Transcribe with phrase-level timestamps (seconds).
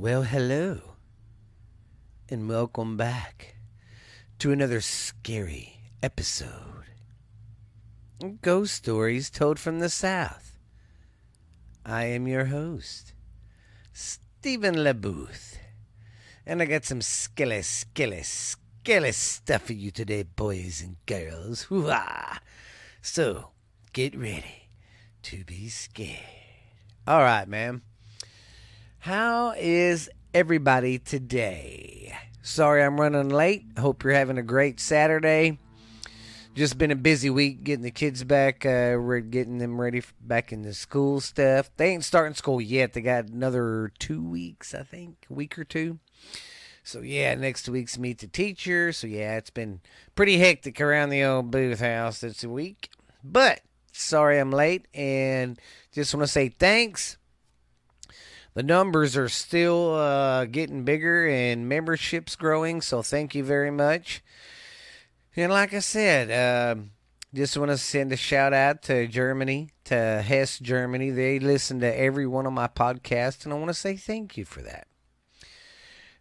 [0.00, 0.78] Well, hello,
[2.28, 3.56] and welcome back
[4.38, 6.84] to another scary episode.
[8.40, 10.56] Ghost Stories Told from the South.
[11.84, 13.12] I am your host,
[13.92, 15.56] Stephen LeBooth,
[16.46, 21.62] and I got some skilly, skilly, skilly stuff for you today, boys and girls.
[21.62, 22.38] Hoo-ah!
[23.02, 23.50] So,
[23.92, 24.68] get ready
[25.24, 26.22] to be scared.
[27.04, 27.82] All right, man.
[29.00, 32.16] How is everybody today?
[32.42, 33.64] Sorry I'm running late.
[33.78, 35.60] Hope you're having a great Saturday.
[36.56, 38.66] Just been a busy week getting the kids back.
[38.66, 41.70] Uh, we're getting them ready back into school stuff.
[41.76, 42.92] They ain't starting school yet.
[42.92, 46.00] They got another two weeks, I think, a week or two.
[46.82, 48.92] So yeah, next week's meet the teacher.
[48.92, 49.80] So yeah, it's been
[50.16, 52.90] pretty hectic around the old booth house this week.
[53.22, 53.60] But
[53.92, 55.56] sorry I'm late, and
[55.92, 57.16] just want to say thanks
[58.54, 62.80] the numbers are still uh, getting bigger and memberships growing.
[62.80, 64.22] So thank you very much.
[65.36, 66.80] And like I said, uh,
[67.34, 71.10] just want to send a shout out to Germany, to Hess, Germany.
[71.10, 74.44] They listen to every one of my podcasts, and I want to say thank you
[74.44, 74.88] for that.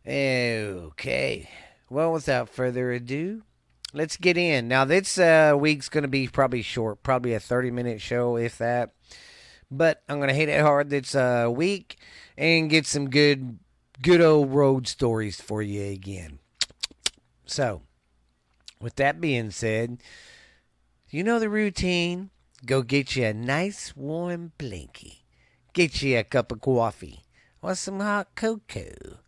[0.06, 1.50] Okay.
[1.90, 3.44] Well, without further ado,
[3.94, 4.68] let's get in.
[4.68, 8.58] Now, this uh, week's going to be probably short, probably a 30 minute show, if
[8.58, 8.92] that.
[9.70, 11.98] But I'm to hit it hard this uh, week
[12.38, 13.60] and get some good,
[14.02, 16.40] good old road stories for you again.
[17.46, 17.82] So,
[18.80, 19.98] with that being said,
[21.10, 22.30] you know the routine.
[22.66, 25.20] Go get you a nice warm blankie.
[25.74, 27.24] Get you a cup of coffee
[27.62, 29.20] or some hot cocoa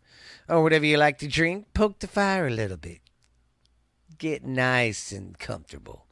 [0.48, 1.66] or whatever you like to drink.
[1.72, 3.00] Poke the fire a little bit.
[4.18, 6.06] Get nice and comfortable.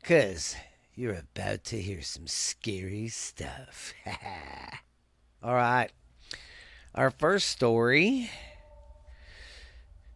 [0.00, 0.56] Because
[0.94, 3.94] you're about to hear some scary stuff.
[5.42, 5.88] All right.
[6.94, 8.30] Our first story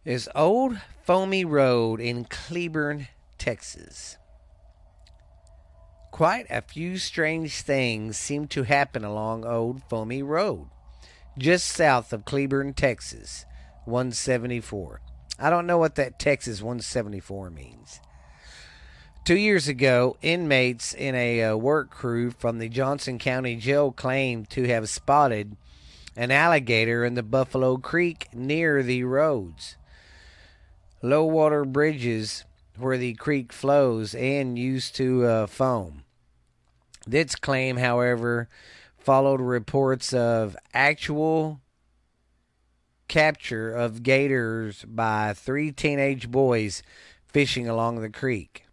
[0.05, 3.07] is Old Foamy Road in Cleburne,
[3.39, 4.17] Texas.
[6.11, 10.67] Quite a few strange things seem to happen along Old Foamy Road,
[11.37, 13.45] just south of Cleburne, Texas,
[13.85, 15.01] 174.
[15.39, 17.99] I don't know what that Texas 174 means.
[19.27, 24.49] Two years ago, inmates in a uh, work crew from the Johnson County Jail claimed
[24.51, 25.57] to have spotted
[26.15, 29.75] an alligator in the Buffalo Creek near the roads.
[31.01, 32.45] Low water bridges
[32.77, 36.03] where the creek flows and used to uh, foam.
[37.05, 38.47] This claim, however,
[38.97, 41.59] followed reports of actual
[43.09, 46.81] capture of gators by three teenage boys
[47.27, 48.63] fishing along the creek.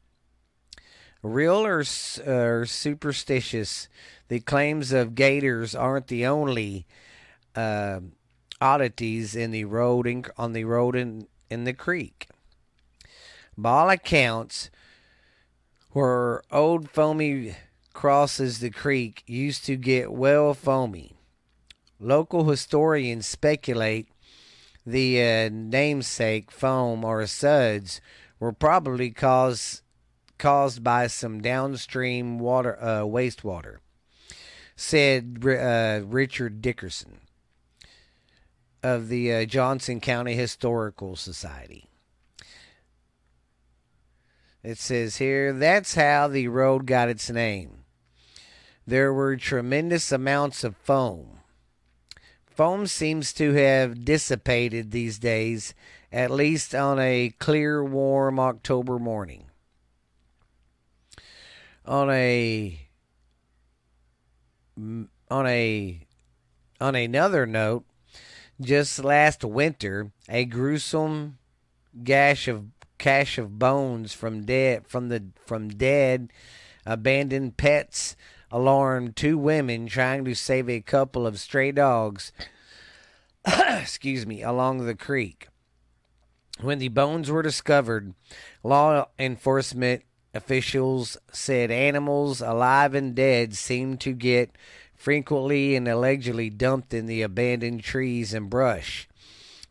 [1.25, 1.83] Real or,
[2.27, 3.89] or superstitious,
[4.29, 6.87] the claims of gators aren't the only
[7.57, 8.01] uh,
[8.61, 12.29] oddities in the road in, on the road in, in the creek.
[13.57, 14.69] By all accounts,
[15.93, 17.56] where old foamy
[17.95, 21.17] crosses the creek used to get well foamy.
[21.99, 24.09] Local historians speculate
[24.85, 28.03] the uh, namesake foam or suds
[28.39, 29.81] were probably caused
[30.44, 33.78] caused by some downstream water uh, wastewater,
[34.77, 37.21] said uh, Richard Dickerson
[38.82, 41.88] of the uh, Johnson County Historical Society.
[44.62, 47.84] It says here that's how the road got its name.
[48.87, 51.38] There were tremendous amounts of foam.
[52.44, 55.72] Foam seems to have dissipated these days,
[56.12, 59.47] at least on a clear, warm October morning.
[61.87, 62.81] On a
[64.78, 66.06] on a
[66.81, 67.84] on another note,
[68.61, 71.39] just last winter, a gruesome
[72.03, 72.67] gash of
[72.99, 76.33] cache of bones from dead from the from dead
[76.87, 78.17] abandoned pets
[78.50, 82.33] alarmed two women trying to save a couple of stray dogs
[83.81, 85.49] excuse me along the creek.
[86.61, 88.14] When the bones were discovered
[88.62, 90.05] law enforcement
[90.35, 94.51] officials said animals alive and dead seemed to get
[94.95, 99.09] frequently and allegedly dumped in the abandoned trees and brush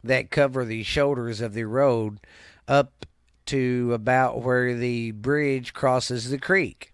[0.04, 2.19] that cover the shoulders of the road
[2.68, 3.06] up
[3.45, 6.94] to about where the bridge crosses the creek.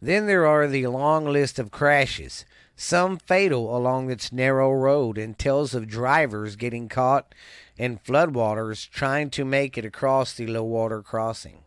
[0.00, 2.44] Then there are the long list of crashes,
[2.74, 7.34] some fatal along its narrow road, and tales of drivers getting caught
[7.76, 11.59] in floodwaters trying to make it across the low water crossing.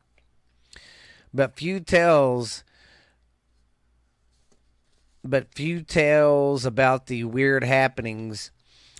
[1.34, 2.64] But few tales
[5.24, 8.52] but few tales about the weird happenings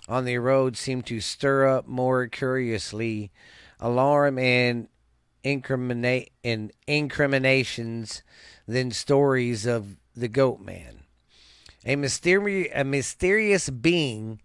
[0.08, 3.30] on the road seem to stir up more curiously
[3.78, 4.88] alarm and
[5.42, 8.22] incriminate and incriminations
[8.66, 11.00] than stories of the goat man.
[11.84, 14.40] A mysterious, a mysterious being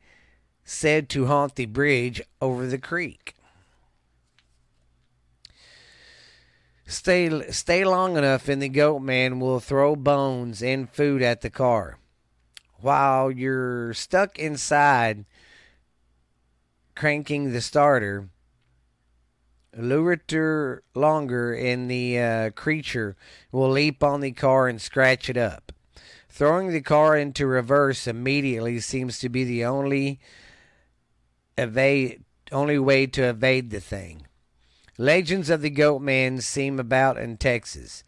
[0.66, 3.34] said to haunt the bridge over the creek.
[6.90, 11.52] Stay, stay long enough, and the goat man will throw bones and food at the
[11.52, 12.00] car.
[12.82, 15.26] While you're stuck inside,
[16.96, 18.30] cranking the starter,
[19.78, 23.16] Lurator longer and the uh, creature
[23.52, 25.72] will leap on the car and scratch it up.
[26.28, 30.20] Throwing the car into reverse immediately seems to be the only
[31.56, 34.26] evade only way to evade the thing.
[35.00, 38.04] Legends of the Goat Man seem about in Texas.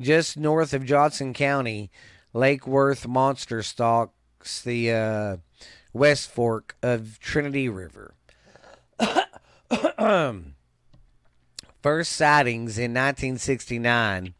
[0.00, 1.90] Just north of Johnson County,
[2.32, 5.36] Lake Worth monster stalks the uh,
[5.92, 8.14] West Fork of Trinity River.
[11.82, 14.34] First sightings in 1969,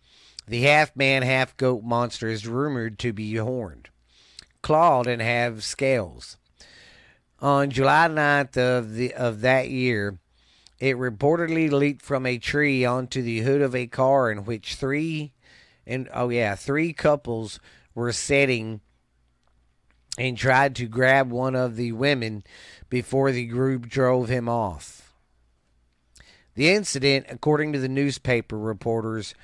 [0.46, 3.88] the half man, half goat monster is rumored to be horned,
[4.62, 6.36] clawed, and have scales.
[7.40, 10.20] On July 9th of, the, of that year,
[10.78, 15.32] it reportedly leaped from a tree onto the hood of a car in which three
[15.86, 17.58] and oh yeah, three couples
[17.94, 18.80] were sitting
[20.19, 22.44] and tried to grab one of the women
[22.90, 25.14] before the group drove him off.
[26.54, 29.34] The incident, according to the newspaper reporters,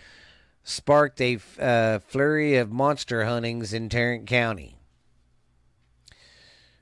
[0.65, 4.77] sparked a uh, flurry of monster huntings in Tarrant County.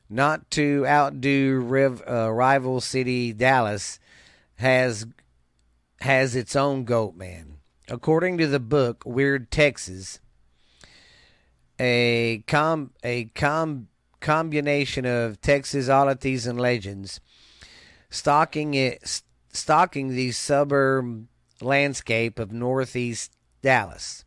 [0.09, 3.99] Not to outdo riv, uh, rival city Dallas,
[4.63, 5.07] has
[6.01, 7.59] has its own goat man.
[7.89, 10.21] According to the book Weird Texas,
[11.81, 13.89] a com a com
[14.21, 17.19] combination of Texas oddities and legends,
[18.09, 19.23] stalking it
[19.53, 21.27] stalking the suburb
[21.61, 23.33] landscape of northeast
[23.63, 24.25] Dallas.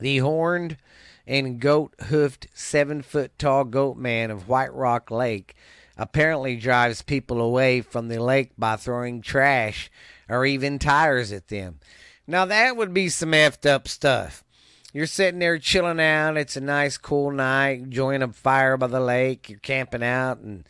[0.00, 0.78] The horned
[1.26, 5.54] and goat hoofed seven foot tall goat man of White Rock Lake
[5.96, 9.90] apparently drives people away from the lake by throwing trash
[10.28, 11.80] or even tires at them.
[12.26, 14.44] Now, that would be some effed up stuff.
[14.92, 16.36] You're sitting there chilling out.
[16.36, 19.50] It's a nice, cool night, enjoying a fire by the lake.
[19.50, 20.64] You're camping out, and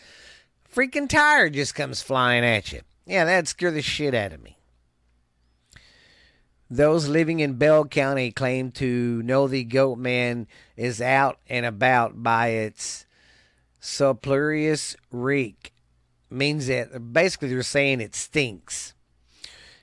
[0.65, 2.81] a freaking tire just comes flying at you.
[3.07, 4.57] Yeah, that'd scare the shit out of me.
[6.71, 12.23] Those living in Bell County claim to know the goat man is out and about
[12.23, 13.05] by its
[13.85, 15.73] sulphureous reek.
[16.31, 18.95] Means that basically they're saying it stinks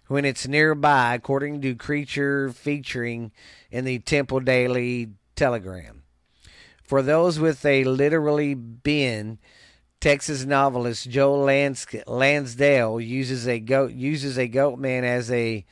[0.07, 3.31] when it's nearby, according to creature featuring
[3.69, 6.03] in the Temple Daily Telegram.
[6.83, 9.39] For those with a literally bin,
[10.01, 15.63] Texas novelist Joe Lans- Lansdale uses a goat uses a goat man as a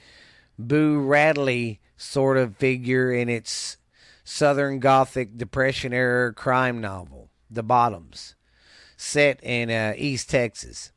[0.58, 3.78] Boo Radley sort of figure in its
[4.24, 8.36] Southern Gothic Depression era crime novel, The Bottoms,
[8.96, 10.92] set in uh, East Texas.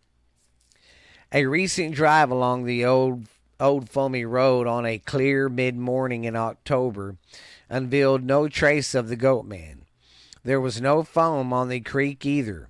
[1.33, 3.27] A recent drive along the old
[3.59, 7.17] old foamy road on a clear mid morning in October
[7.71, 9.83] unveiled no trace of the goat man.
[10.45, 12.69] There was no foam on the creek either.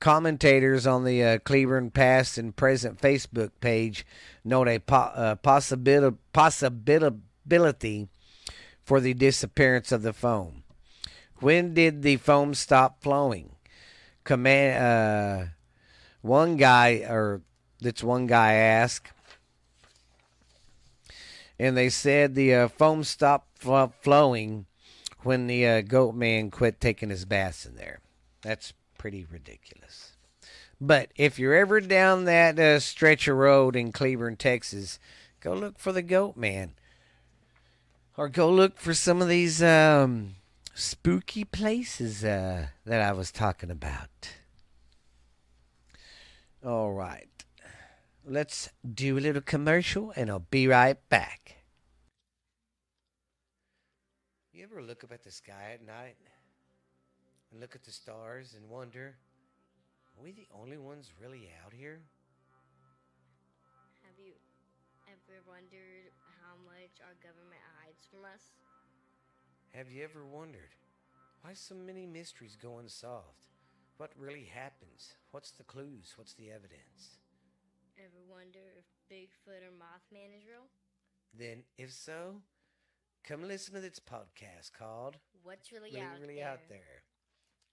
[0.00, 4.04] Commentators on the uh, Cleburne past and present Facebook page
[4.44, 6.18] note a po- uh, possibility
[8.84, 10.64] for the disappearance of the foam.
[11.40, 13.50] When did the foam stop flowing?
[14.24, 15.44] Command, uh,
[16.22, 17.42] one guy, or
[17.80, 19.12] that's one guy asked,
[21.58, 24.66] and they said the uh, foam stopped fl- flowing
[25.22, 28.00] when the uh, goat man quit taking his baths in there.
[28.42, 30.12] That's pretty ridiculous.
[30.80, 34.98] But if you're ever down that uh, stretch of road in Cleburne, Texas,
[35.40, 36.72] go look for the Goat Man.
[38.16, 40.36] Or go look for some of these um,
[40.76, 44.36] spooky places uh, that I was talking about.
[46.64, 47.28] All right.
[48.24, 51.64] Let's do a little commercial and I'll be right back.
[54.52, 56.16] You ever look up at the sky at night
[57.50, 59.16] and look at the stars and wonder,
[60.18, 62.00] are we the only ones really out here?
[64.02, 64.34] Have you
[65.08, 68.52] ever wondered how much our government hides from us?
[69.76, 70.72] Have you ever wondered
[71.42, 73.44] why so many mysteries go unsolved?
[73.98, 75.12] What really happens?
[75.32, 76.14] What's the clues?
[76.16, 77.18] What's the evidence?
[77.98, 80.64] Ever wonder if Bigfoot or Mothman is real?
[81.38, 82.36] Then, if so,
[83.22, 86.48] come listen to this podcast called What's really, Really, out, really there?
[86.48, 87.02] out there.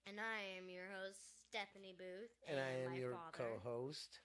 [0.05, 2.35] And I am your host, Stephanie Booth.
[2.49, 4.19] And and I am my your co host,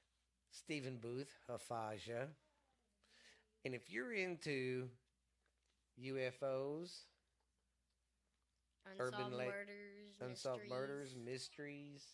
[0.50, 2.26] Stephen Booth, Hafaja.
[3.64, 4.88] And if you're into
[6.02, 7.02] UFOs,
[8.90, 10.70] Unsolved urban le- murders, unsolved mysteries.
[10.70, 12.06] murders, mysteries,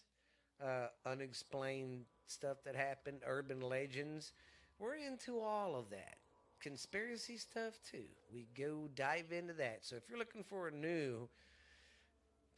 [0.63, 4.33] uh, unexplained stuff that happened, urban legends.
[4.79, 6.17] We're into all of that.
[6.61, 8.07] Conspiracy stuff too.
[8.33, 9.85] We go dive into that.
[9.85, 11.29] So if you're looking for a new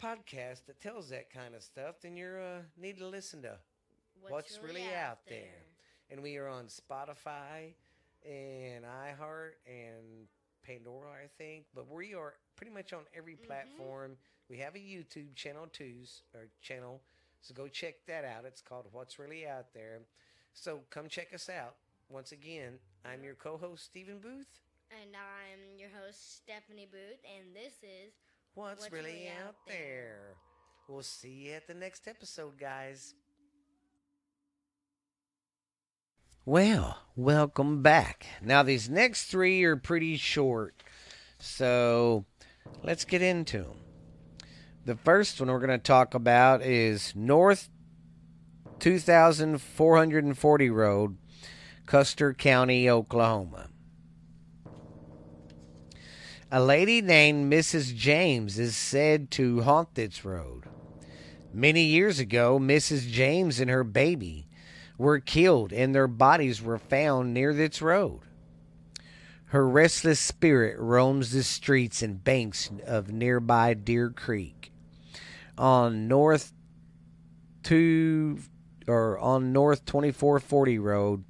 [0.03, 3.59] podcast that tells that kind of stuff, then you uh, need to listen to.
[4.29, 5.65] What's Really Out There?
[6.11, 7.75] And we are on Spotify
[8.25, 10.27] and iHeart and
[10.67, 11.67] Pandora, I think.
[11.75, 13.47] But we are pretty much on every Mhm.
[13.47, 14.19] platform.
[14.49, 16.05] We have a YouTube channel too,
[16.35, 17.03] or channel.
[17.41, 18.45] So go check that out.
[18.45, 20.01] It's called What's Really Out There.
[20.53, 21.77] So come check us out.
[22.09, 24.61] Once again, I'm your co-host Stephen Booth.
[24.91, 28.13] And I'm your host, Stephanie Booth, and this is
[28.55, 29.77] What's, What's really, Really out Out there?
[29.77, 30.37] There?
[30.89, 33.15] We'll see you at the next episode, guys.
[36.49, 38.25] Well, welcome back.
[38.41, 40.81] Now, these next three are pretty short,
[41.41, 42.25] so
[42.85, 43.79] let's get into them.
[44.85, 47.69] The first one we're going to talk about is North
[48.79, 51.19] 2440 Road,
[51.85, 53.67] Custer County, Oklahoma.
[56.53, 57.93] A lady named Mrs.
[57.93, 60.67] James is said to haunt this road.
[61.53, 63.11] Many years ago, Mrs.
[63.11, 64.47] James and her baby
[64.99, 68.21] were killed and their bodies were found near this road.
[69.51, 74.73] Her restless spirit roams the streets and banks of nearby Deer Creek.
[75.57, 76.53] On North
[77.63, 78.39] 2
[78.89, 81.25] or on North 2440 Road,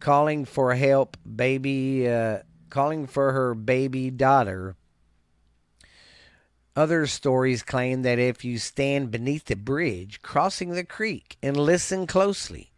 [0.00, 2.38] calling for help, baby uh,
[2.70, 4.76] calling for her baby daughter.
[6.76, 12.06] Other stories claim that if you stand beneath the bridge crossing the creek and listen
[12.08, 12.72] closely,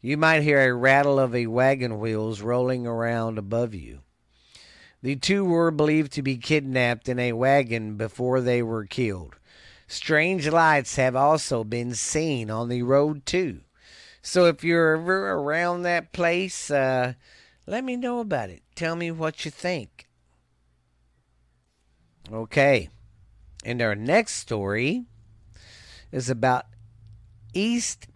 [0.00, 4.00] you might hear a rattle of a wagon wheels rolling around above you.
[5.02, 9.36] The two were believed to be kidnapped in a wagon before they were killed.
[9.86, 13.60] Strange lights have also been seen on the road too.
[14.22, 17.14] So if you're ever around that place, uh,
[17.66, 18.62] let me know about it.
[18.74, 20.06] Tell me what you think.
[22.30, 22.90] Okay.
[23.64, 25.04] And our next story
[26.12, 26.66] is about
[27.52, 28.06] East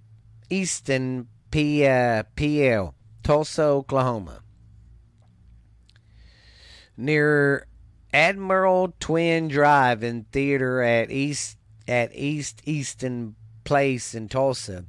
[0.50, 4.40] Easton P, uh, PL, Tulsa, Oklahoma.
[6.96, 7.68] Near
[8.12, 11.56] Admiral Twin Drive and Theater at East
[11.86, 14.84] at East Easton Place in Tulsa,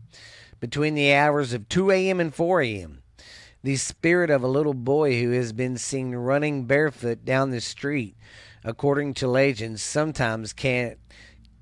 [0.60, 2.20] between the hours of 2 a.m.
[2.20, 3.04] and 4 a.m
[3.62, 8.16] the spirit of a little boy who has been seen running barefoot down the street
[8.64, 10.98] according to legends sometimes can't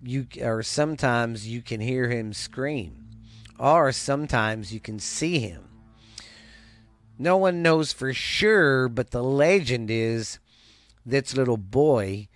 [0.01, 3.02] you or sometimes you can hear him scream
[3.63, 5.63] or sometimes you can see him
[7.17, 10.39] no one knows for sure but the legend is
[11.05, 12.27] this little boy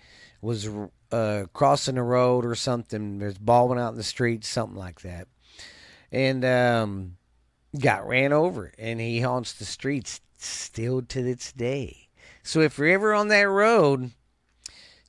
[0.41, 0.69] was
[1.12, 5.27] uh, crossing the road or something there's balling out in the street something like that
[6.12, 7.17] and um
[7.77, 12.07] got ran over and he haunts the streets still to this day.
[12.43, 14.12] So if you're ever on that road,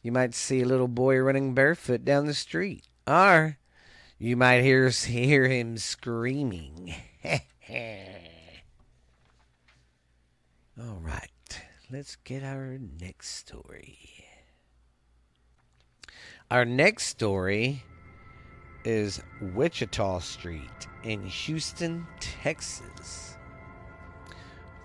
[0.03, 2.85] you might see a little boy running barefoot down the street.
[3.07, 3.58] Or
[4.19, 6.95] you might hear hear him screaming.
[10.81, 11.61] All right,
[11.91, 13.99] let's get our next story.
[16.51, 17.85] Our next story
[18.85, 23.37] is Wichita Street in Houston, Texas.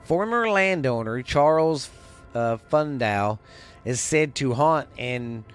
[0.03, 1.89] Former landowner Charles
[2.35, 3.39] uh, Fundow
[3.85, 5.45] is said to haunt and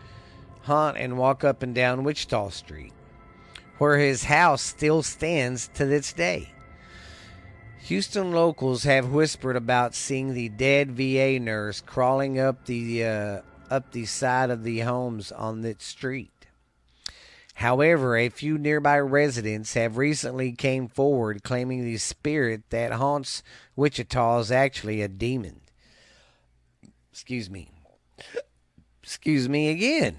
[0.62, 2.92] haunt and walk up and down Wichita Street,
[3.78, 6.50] where his house still stands to this day.
[7.82, 13.92] Houston locals have whispered about seeing the dead VA nurse crawling up the uh, up
[13.92, 16.46] the side of the homes on that street.
[17.54, 23.42] However, a few nearby residents have recently came forward claiming the spirit that haunts
[23.74, 25.62] Wichita is actually a demon.
[27.10, 27.70] Excuse me.
[29.02, 30.18] Excuse me again.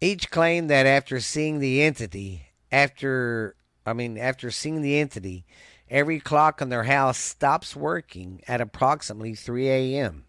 [0.00, 3.56] Each claim that after seeing the entity, after
[3.86, 5.44] I mean after seeing the entity,
[5.88, 10.26] every clock on their house stops working at approximately 3 a.m.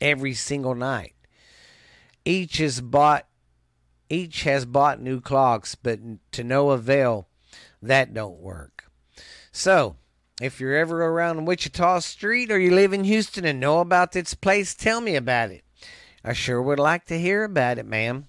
[0.00, 1.14] every single night.
[2.24, 3.26] Each is bought
[4.08, 5.98] each has bought new clocks, but
[6.32, 7.28] to no avail.
[7.80, 8.84] That don't work.
[9.50, 9.96] So,
[10.40, 14.34] if you're ever around Wichita Street or you live in Houston and know about this
[14.34, 15.64] place, tell me about it.
[16.24, 18.26] I sure would like to hear about it, ma'am.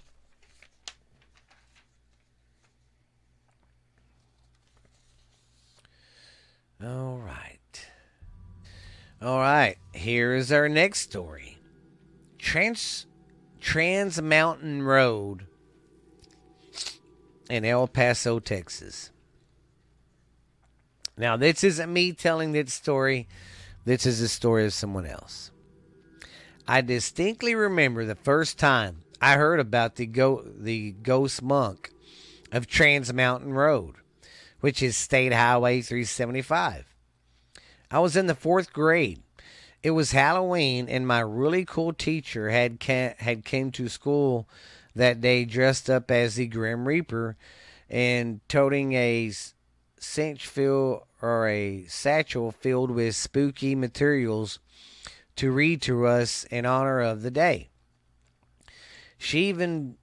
[9.21, 11.57] All right, here is our next story.
[12.37, 13.05] Trans
[13.61, 15.45] Trans Mountain Road
[17.49, 19.11] in El Paso, Texas.
[21.17, 23.29] Now, this isn't me telling this story.
[23.85, 25.51] This is the story of someone else.
[26.67, 31.91] I distinctly remember the first time I heard about the go- the ghost monk
[32.51, 33.95] of Trans Mountain Road,
[34.63, 36.85] which is State Highway 375.
[37.91, 39.21] I was in the fourth grade.
[39.83, 44.47] It was Halloween, and my really cool teacher had ca- had came to school
[44.95, 47.35] that day dressed up as the Grim Reaper
[47.89, 49.33] and toting a
[49.99, 54.59] cinch fill or a satchel filled with spooky materials
[55.35, 57.67] to read to us in honor of the day.
[59.17, 59.97] She even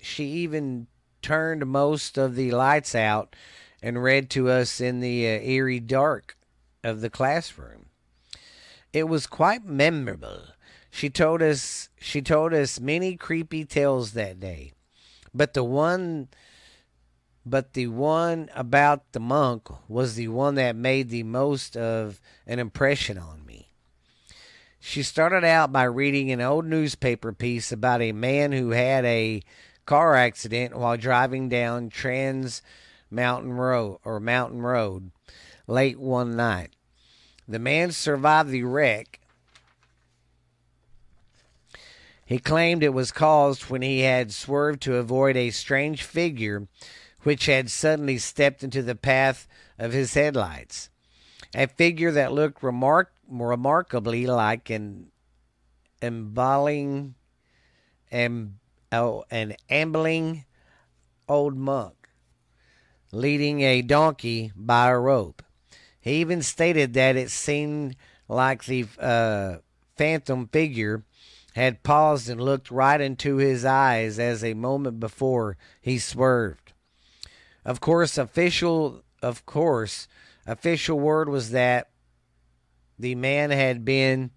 [0.00, 0.86] she even
[1.20, 3.36] turned most of the lights out
[3.82, 6.36] and read to us in the uh, eerie dark
[6.84, 7.86] of the classroom.
[8.92, 10.42] It was quite memorable.
[10.90, 14.72] She told us she told us many creepy tales that day.
[15.34, 16.28] But the one
[17.44, 22.58] but the one about the monk was the one that made the most of an
[22.58, 23.68] impression on me.
[24.78, 29.42] She started out by reading an old newspaper piece about a man who had a
[29.86, 32.62] car accident while driving down Trans
[33.12, 35.10] Mountain Road or Mountain Road
[35.66, 36.70] late one night.
[37.46, 39.20] The man survived the wreck.
[42.24, 46.66] He claimed it was caused when he had swerved to avoid a strange figure
[47.22, 49.46] which had suddenly stepped into the path
[49.78, 50.88] of his headlights.
[51.54, 55.12] A figure that looked remark- remarkably like an
[56.00, 57.14] embalming,
[58.10, 58.58] am,
[58.90, 60.44] oh, an ambling
[61.28, 62.01] old monk
[63.12, 65.42] leading a donkey by a rope.
[66.00, 67.94] He even stated that it seemed
[68.28, 69.56] like the uh,
[69.96, 71.04] phantom figure
[71.54, 76.72] had paused and looked right into his eyes as a moment before he swerved.
[77.64, 80.08] Of course, official of course,
[80.46, 81.90] official word was that
[82.98, 84.30] the man had been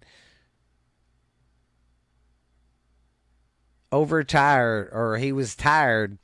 [3.90, 6.18] overtired or he was tired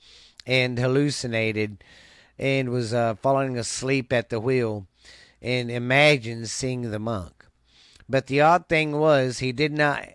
[0.47, 1.83] and hallucinated
[2.39, 4.87] and was uh, falling asleep at the wheel
[5.41, 7.45] and imagined seeing the monk.
[8.09, 10.07] But the odd thing was he did not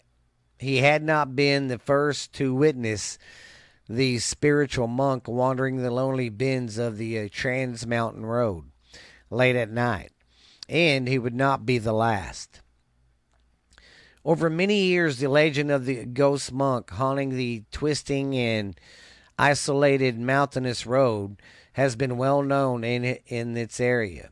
[0.60, 3.17] he had not been the first to witness
[3.88, 8.65] the spiritual monk wandering the lonely bends of the uh, Trans Mountain Road
[9.30, 10.12] late at night,
[10.67, 12.62] and he would not be the last.
[14.25, 18.77] Over many years, the legend of the ghost monk haunting the twisting and
[19.39, 21.38] isolated mountainous road
[21.78, 24.32] has been well known in in its area.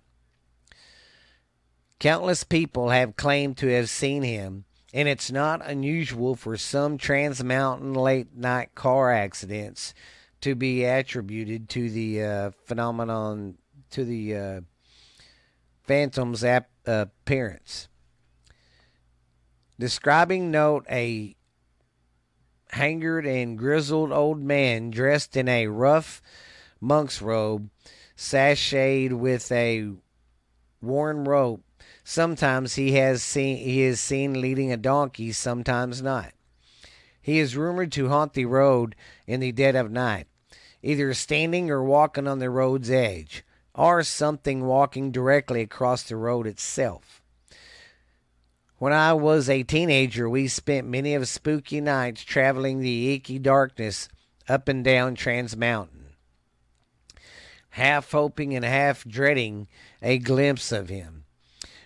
[2.00, 7.44] Countless people have claimed to have seen him, and it's not unusual for some trans
[7.44, 9.94] mountain late night car accidents
[10.42, 13.60] to be attributed to the uh, phenomenon,
[13.92, 14.62] to the uh,
[15.84, 17.88] phantom's ap- appearance.
[19.78, 21.36] Describing note a
[22.70, 26.24] hangered and grizzled old man dressed in a rough
[26.86, 27.70] monk's robe,
[28.16, 29.92] sashayed with a
[30.82, 31.66] worn rope
[32.08, 36.34] Sometimes he has seen he is seen leading a donkey, sometimes not.
[37.20, 38.96] He is rumored to haunt the road
[39.26, 40.28] in the dead of night,
[40.84, 43.44] either standing or walking on the road's edge,
[43.74, 47.24] or something walking directly across the road itself.
[48.78, 54.10] When I was a teenager, we spent many of spooky nights traveling the icky darkness
[54.48, 56.05] up and down Trans Mountain,
[57.76, 59.68] half hoping and half dreading
[60.02, 61.26] a glimpse of him.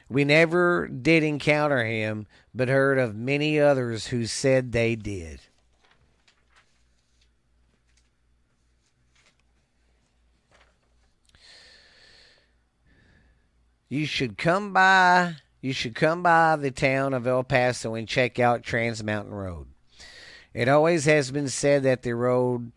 [0.07, 5.39] We never did encounter him, but heard of many others who said they did.
[13.87, 18.37] You should come by you should come by the town of El Paso and check
[18.37, 19.65] out Trans Mountain Road.
[20.53, 22.73] It always has been said that the road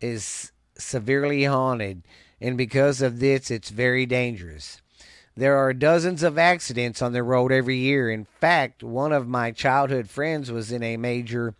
[0.00, 0.50] is
[0.82, 2.02] severely haunted,
[2.42, 4.82] and because of this, it's very dangerous.
[5.36, 8.10] There are dozens of accidents on the road every year.
[8.10, 11.54] In fact, one of my childhood friends was in a major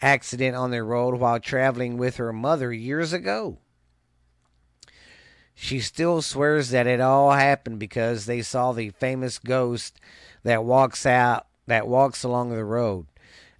[0.00, 3.58] accident on the road while traveling with her mother years ago.
[5.56, 9.98] She still swears that it all happened because they saw the famous ghost
[10.44, 13.06] that walks out that walks along the road.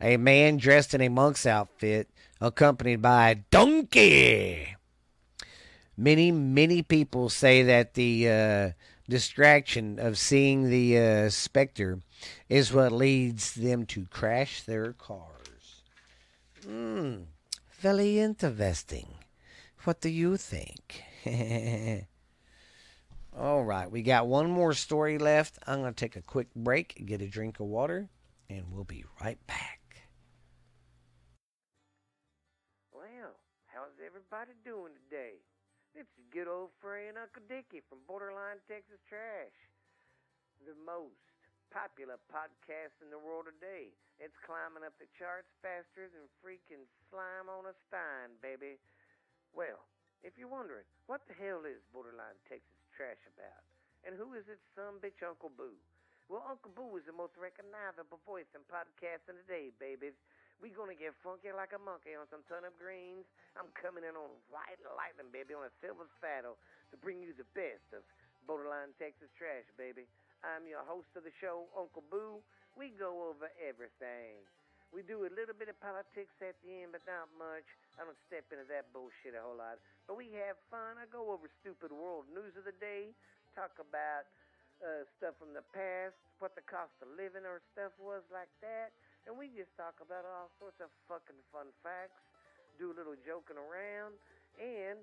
[0.00, 2.08] A man dressed in a monk's outfit,
[2.40, 4.76] accompanied by a donkey.
[6.02, 8.70] Many, many people say that the uh,
[9.08, 12.00] distraction of seeing the uh, specter
[12.48, 15.84] is what leads them to crash their cars.
[16.66, 17.18] Hmm,
[17.78, 19.14] very interesting.
[19.84, 21.04] What do you think?
[23.38, 25.60] All right, we got one more story left.
[25.68, 28.08] I'm going to take a quick break, get a drink of water,
[28.50, 29.78] and we'll be right back.
[32.92, 33.36] Well,
[33.68, 35.34] how's everybody doing today?
[35.92, 39.52] It's good old friend Uncle Dickie from Borderline Texas Trash,
[40.64, 41.20] the most
[41.68, 43.92] popular podcast in the world today.
[44.16, 48.80] It's climbing up the charts faster than freaking slime on a stein, baby.
[49.52, 49.84] Well,
[50.24, 53.64] if you're wondering, what the hell is Borderline Texas Trash about?
[54.08, 55.76] And who is its some bitch Uncle Boo?
[56.32, 60.16] Well, Uncle Boo is the most recognizable voice in podcasting today, babies.
[60.62, 63.26] We gonna get funky like a monkey on some turnip greens.
[63.58, 67.50] I'm coming in on white lightning, baby, on a silver saddle to bring you the
[67.50, 68.06] best of
[68.46, 70.06] Borderline Texas trash, baby.
[70.46, 72.38] I'm your host of the show, Uncle Boo.
[72.78, 74.38] We go over everything.
[74.94, 77.66] We do a little bit of politics at the end, but not much.
[77.98, 79.82] I don't step into that bullshit a whole lot.
[80.06, 80.94] But we have fun.
[80.94, 83.10] I go over stupid world news of the day,
[83.58, 84.30] talk about
[84.78, 88.94] uh, stuff from the past, what the cost of living or stuff was like that
[89.26, 92.18] and we just talk about all sorts of fucking fun facts,
[92.80, 94.16] do a little joking around,
[94.58, 94.98] and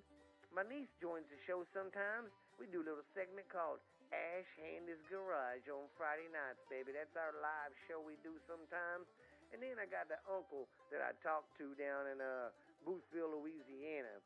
[0.51, 2.33] my niece joins the show sometimes.
[2.57, 3.79] We do a little segment called
[4.09, 6.91] Ash Handy's Garage on Friday nights, baby.
[6.91, 9.05] That's our live show we do sometimes.
[9.53, 12.53] And then I got the uncle that I talk to down in uh,
[12.85, 14.17] Boothville, Louisiana.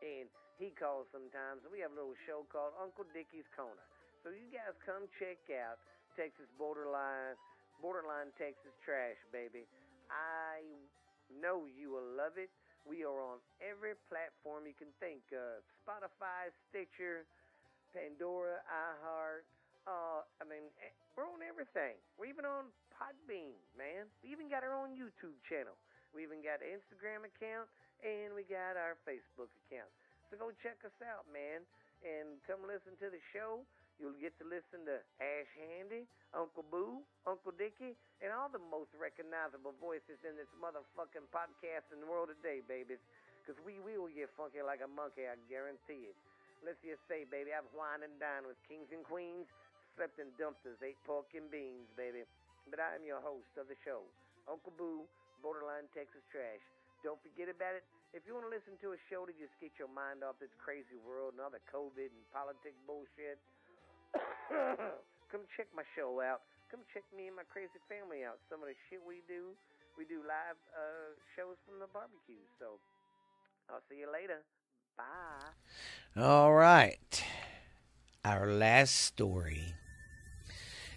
[0.00, 1.64] And he calls sometimes.
[1.64, 3.84] And we have a little show called Uncle Dickie's Corner.
[4.20, 5.80] So you guys come check out
[6.16, 7.36] Texas Borderline
[7.80, 9.64] Borderline Texas Trash, baby.
[10.12, 10.60] I
[11.32, 12.52] know you will love it.
[12.84, 17.24] We are on every platform you can think of Spotify, Stitcher,
[17.92, 19.44] Pandora, iHeart.
[19.88, 21.96] Uh, I mean, eh, we're on everything.
[22.20, 24.08] We're even on Podbean, man.
[24.20, 25.76] We even got our own YouTube channel.
[26.12, 27.68] We even got an Instagram account,
[28.04, 29.88] and we got our Facebook account.
[30.28, 31.64] So go check us out, man,
[32.04, 33.64] and come listen to the show.
[34.00, 37.92] You'll get to listen to Ash Handy, Uncle Boo, Uncle Dickie,
[38.24, 42.96] and all the most recognizable voices in this motherfucking podcast in the world today, babies.
[43.44, 46.16] Because we will get funky like a monkey, I guarantee it.
[46.64, 49.44] Let's just say, baby, I've wined and dined with kings and queens,
[50.00, 52.24] slept in dumpsters, ate pork and beans, baby.
[52.72, 54.00] But I am your host of the show,
[54.48, 55.04] Uncle Boo,
[55.44, 56.64] Borderline Texas Trash.
[57.04, 57.84] Don't forget about it.
[58.16, 60.52] If you want to listen to a show to just get your mind off this
[60.56, 63.40] crazy world and all the COVID and politics bullshit,
[65.30, 66.42] Come check my show out.
[66.70, 68.38] Come check me and my crazy family out.
[68.50, 69.54] Some of the shit we do.
[69.98, 72.42] We do live uh, shows from the barbecue.
[72.58, 72.78] So
[73.68, 74.42] I'll see you later.
[74.96, 76.22] Bye.
[76.22, 77.24] All right.
[78.24, 79.74] Our last story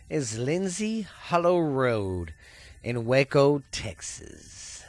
[0.10, 2.34] is Lindsey Hollow Road
[2.84, 4.84] in Waco, Texas.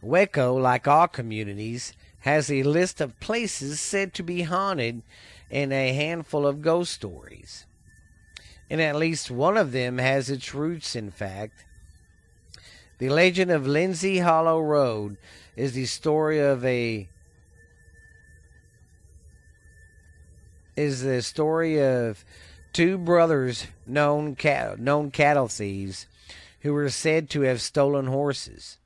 [0.00, 1.92] Waco, like all communities,
[2.24, 5.02] has a list of places said to be haunted
[5.50, 7.66] and a handful of ghost stories.
[8.70, 11.66] And at least one of them has its roots, in fact.
[12.96, 15.18] The legend of Lindsey Hollow Road
[15.54, 17.10] is the story of a
[20.76, 22.24] is the story of
[22.72, 24.34] two brothers known
[24.78, 26.06] known cattle thieves
[26.60, 28.78] who were said to have stolen horses.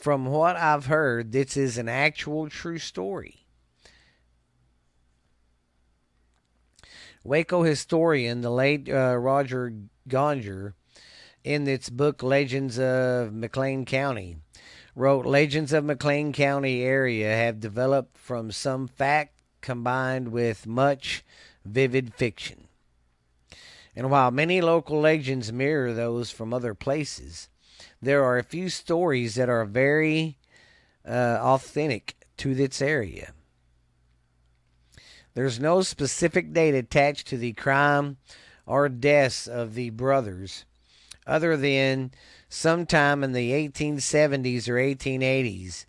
[0.00, 3.44] From what I've heard, this is an actual true story.
[7.22, 9.74] Waco historian, the late uh, Roger
[10.08, 10.74] Conger,
[11.44, 14.38] in its book Legends of McLennan County,
[14.96, 21.22] wrote Legends of McLennan County area have developed from some fact combined with much
[21.62, 22.68] vivid fiction.
[23.94, 27.50] And while many local legends mirror those from other places,
[28.02, 30.38] there are a few stories that are very
[31.06, 33.32] uh, authentic to this area.
[35.34, 38.16] There's no specific date attached to the crime
[38.66, 40.64] or deaths of the brothers,
[41.26, 42.10] other than
[42.48, 45.84] sometime in the 1870s or 1880s.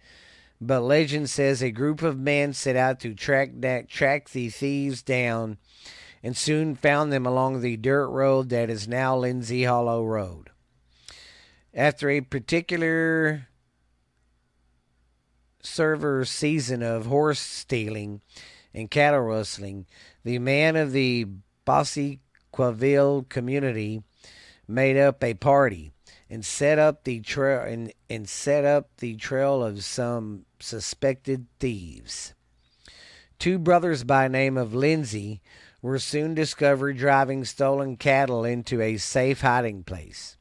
[0.59, 3.51] But legend says a group of men set out to track,
[3.89, 5.57] track the thieves down
[6.23, 10.51] and soon found them along the dirt road that is now Lindsey Hollow Road.
[11.73, 13.47] After a particular
[15.63, 18.21] server season of horse stealing
[18.73, 19.85] and cattle rustling,
[20.23, 21.27] the man of the
[21.63, 24.03] Bosqueville community
[24.67, 25.93] made up a party
[26.29, 32.33] and set up the trail and, and set up the trail of some suspected thieves.
[33.39, 35.41] Two brothers by name of Lindsey
[35.81, 40.37] were soon discovered driving stolen cattle into a safe hiding place.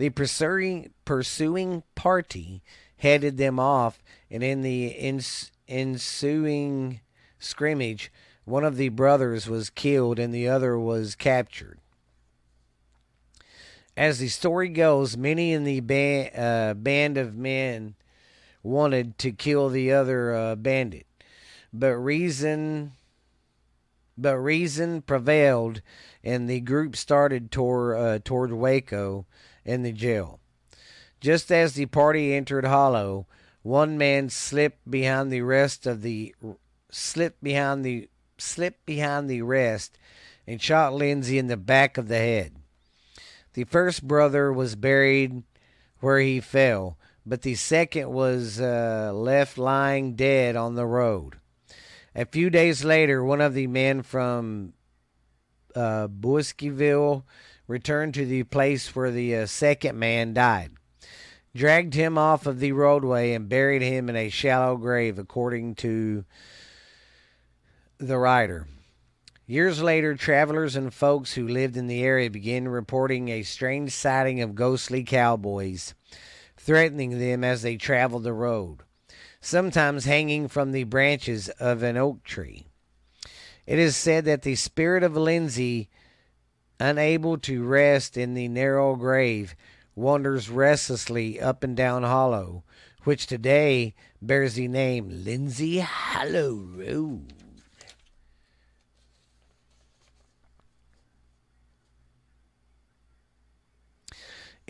[0.00, 2.62] The pursuing, pursuing party
[2.96, 7.00] headed them off, and in the ens- ensuing
[7.38, 8.10] scrimmage,
[8.46, 11.80] one of the brothers was killed and the other was captured.
[13.94, 17.94] As the story goes, many in the ba- uh, band of men
[18.62, 21.04] wanted to kill the other uh, bandit,
[21.74, 22.92] but reason
[24.16, 25.82] but reason prevailed,
[26.24, 29.26] and the group started toward uh, toward Waco
[29.70, 30.40] and the jail.
[31.20, 33.26] Just as the party entered Hollow,
[33.62, 36.34] one man slipped behind the rest of the
[36.90, 39.98] slipped behind the slipped behind the rest
[40.46, 42.56] and shot Lindsey in the back of the head.
[43.52, 45.42] The first brother was buried
[46.00, 51.36] where he fell, but the second was uh, left lying dead on the road.
[52.14, 54.72] A few days later, one of the men from
[55.76, 56.08] uh,
[57.70, 60.72] returned to the place where the uh, second man died,
[61.54, 66.24] dragged him off of the roadway, and buried him in a shallow grave, according to
[67.98, 68.66] the writer.
[69.46, 74.40] Years later, travelers and folks who lived in the area began reporting a strange sighting
[74.40, 75.94] of ghostly cowboys
[76.56, 78.80] threatening them as they traveled the road,
[79.40, 82.66] sometimes hanging from the branches of an oak tree.
[83.64, 85.88] It is said that the spirit of Lindsey,
[86.80, 89.54] unable to rest in the narrow grave,
[89.94, 92.64] wanders restlessly up and down Hollow,
[93.04, 97.34] which today bears the name Lindsey Hollow Road.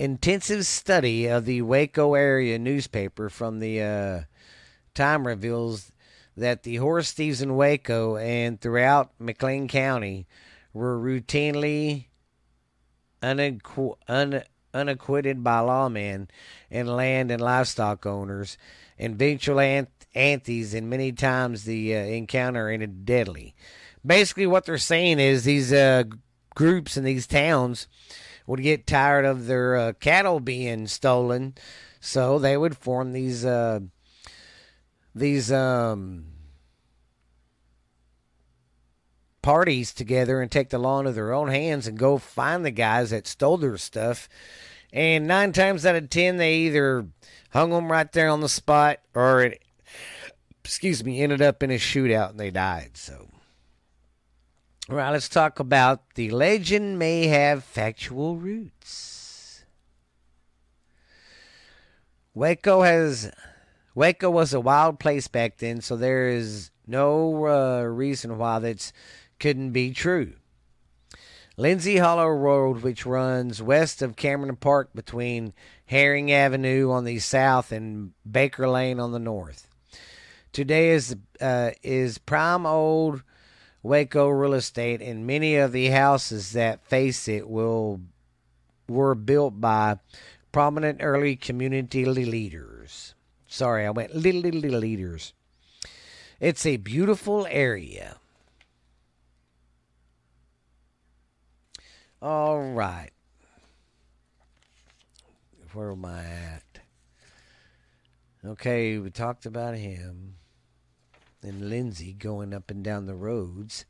[0.01, 4.21] intensive study of the Waco area newspaper from the uh,
[4.95, 5.93] time reveals
[6.39, 10.27] that the horse thieves in Waco and throughout McLennan County
[10.73, 12.07] were routinely
[13.23, 16.29] unacqu- un- unacquitted by lawmen
[16.71, 18.57] and land and livestock owners
[18.99, 23.55] and vigilante antes, and many times the uh, encounter ended deadly.
[24.05, 26.05] Basically, what they're saying is these uh,
[26.55, 27.87] groups in these towns
[28.47, 31.55] would get tired of their uh, cattle being stolen,
[32.01, 33.81] so they would form these uh,
[35.15, 36.25] these um,
[39.43, 43.11] parties together and take the law into their own hands and go find the guys
[43.11, 44.29] that stole their stuff.
[44.93, 47.07] And nine times out of ten, they either
[47.51, 49.63] hung them right there on the spot or it,
[50.65, 52.97] excuse me, ended up in a shootout and they died.
[52.97, 53.29] So
[54.91, 59.65] all right, let's talk about the legend may have factual roots.
[62.35, 63.31] Waco has
[63.95, 68.93] Waco was a wild place back then, so there is no uh, reason why that
[69.41, 70.35] couldn't be true.
[71.57, 75.53] Lindsey Hollow Road, which runs west of Cameron Park between
[75.87, 79.69] Herring Avenue on the south and Baker Lane on the north,
[80.53, 83.23] today is uh, is prime old
[83.83, 88.01] Waco real estate, and many of the houses that face it will
[88.89, 89.99] were built by
[90.53, 93.15] prominent early community leaders.
[93.47, 95.33] Sorry, I went little little, little leaders.
[96.41, 98.17] It's a beautiful area.
[102.23, 103.13] All right.
[105.73, 106.81] Where am I at?
[108.45, 110.35] Okay, we talked about him
[111.43, 113.87] and Lindsey going up and down the roads.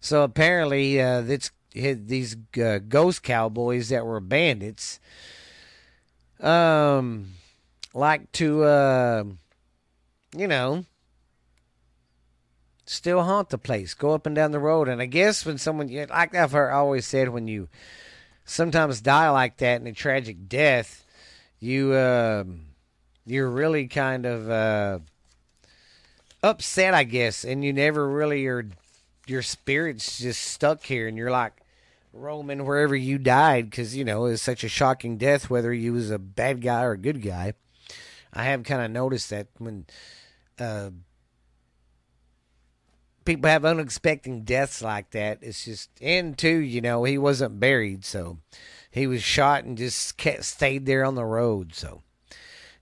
[0.00, 4.98] So apparently, uh, it's these uh, ghost cowboys that were bandits.
[6.40, 7.34] Um,
[7.94, 9.24] like to, uh,
[10.36, 10.84] you know,
[12.84, 14.88] still haunt the place, go up and down the road.
[14.88, 17.68] And I guess when someone, like I've heard, always said, when you
[18.44, 21.04] sometimes die like that in a tragic death,
[21.60, 22.44] you, uh,
[23.24, 24.98] you're really kind of, uh,
[26.42, 28.68] upset, I guess, and you never really are.
[29.26, 31.52] Your spirit's just stuck here, and you're like
[32.12, 36.10] roaming wherever you died because you know it's such a shocking death, whether you was
[36.10, 37.54] a bad guy or a good guy.
[38.32, 39.86] I have kind of noticed that when
[40.58, 40.90] uh,
[43.24, 48.04] people have unexpected deaths like that, it's just and too, you know, he wasn't buried,
[48.04, 48.38] so
[48.90, 51.74] he was shot and just kept, stayed there on the road.
[51.74, 52.02] So,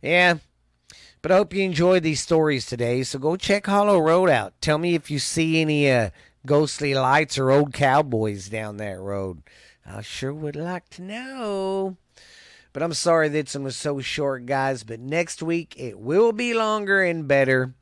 [0.02, 0.38] yeah,
[1.22, 3.02] but I hope you enjoyed these stories today.
[3.02, 4.54] So go check Hollow Road out.
[4.60, 6.10] Tell me if you see any uh,
[6.46, 9.42] ghostly lights or old cowboys down that road.
[9.84, 11.96] I sure would like to know.
[12.72, 14.82] But I'm sorry this one was so short, guys.
[14.82, 17.74] But next week it will be longer and better.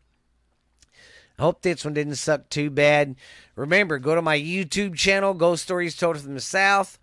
[1.38, 3.14] Hope this one didn't suck too bad.
[3.55, 6.98] Remember, go to my YouTube channel, Ghost Stories Told from the South,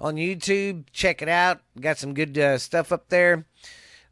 [0.00, 0.84] on YouTube.
[0.92, 1.60] Check it out.
[1.80, 3.46] Got some good uh, stuff up there.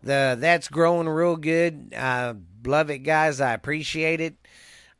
[0.02, 1.92] The that's growing real good.
[1.96, 2.34] I
[2.64, 3.40] love it, guys.
[3.40, 4.36] I appreciate it.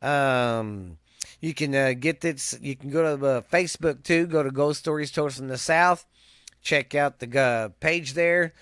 [0.01, 0.97] Um,
[1.41, 2.57] you can uh, get this.
[2.61, 4.27] You can go to uh, Facebook too.
[4.27, 6.05] Go to Ghost Stories Told from the South.
[6.61, 8.53] Check out the uh, page there.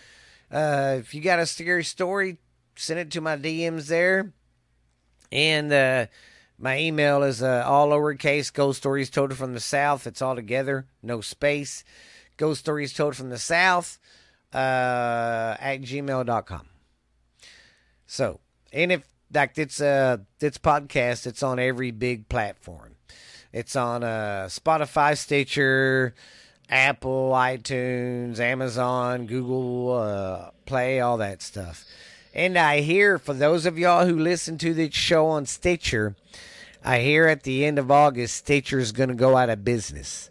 [0.51, 2.38] Uh, if you got a scary story,
[2.75, 4.32] send it to my DMs there.
[5.31, 6.05] And uh,
[6.57, 10.07] my email is uh, all lowercase Ghost Stories Told from the South.
[10.07, 11.83] It's all together, no space.
[12.38, 13.99] Ghost Stories Told from the South
[14.53, 16.67] uh, at gmail.com.
[18.07, 18.39] So,
[18.71, 22.95] and if like it's uh this podcast, it's on every big platform.
[23.51, 26.13] It's on uh Spotify, Stitcher,
[26.69, 31.85] Apple, iTunes, Amazon, Google uh, Play, all that stuff.
[32.35, 36.17] And I hear for those of y'all who listen to this show on Stitcher,
[36.83, 40.29] I hear at the end of August Stitcher is going to go out of business.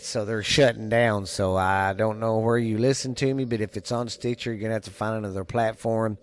[0.00, 1.26] So they're shutting down.
[1.26, 4.58] So I don't know where you listen to me, but if it's on Stitcher, you're
[4.58, 6.18] going to have to find another platform.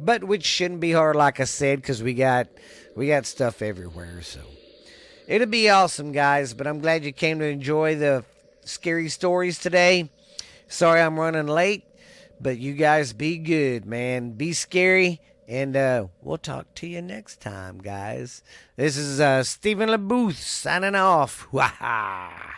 [0.00, 2.48] But which shouldn't be hard, like I said, because we got
[2.96, 4.22] we got stuff everywhere.
[4.22, 4.40] So
[5.26, 6.54] it'll be awesome, guys.
[6.54, 8.24] But I'm glad you came to enjoy the
[8.64, 10.08] scary stories today.
[10.68, 11.84] Sorry I'm running late,
[12.40, 14.32] but you guys be good, man.
[14.32, 18.42] Be scary, and uh, we'll talk to you next time, guys.
[18.76, 21.48] This is uh, Stephen LeBooth signing off.
[21.52, 22.57] Waha.